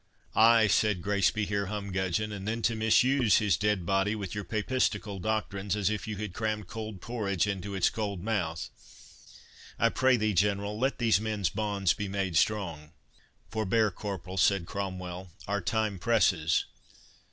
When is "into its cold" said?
7.45-8.23